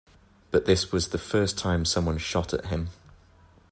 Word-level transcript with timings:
But 0.49 0.65
this 0.65 0.91
was 0.91 1.09
the 1.09 1.19
first 1.19 1.59
time 1.59 1.85
someone 1.85 2.17
shot 2.17 2.55
at 2.55 2.65
him. 2.65 2.87